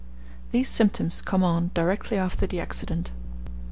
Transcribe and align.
These 0.49 0.67
symptoms 0.67 1.21
come 1.21 1.43
on 1.43 1.69
directly 1.75 2.17
after 2.17 2.47
the 2.47 2.59
accident. 2.59 3.11